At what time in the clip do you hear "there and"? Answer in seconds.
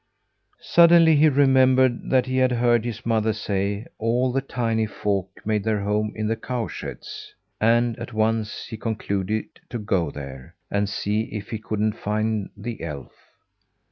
10.09-10.89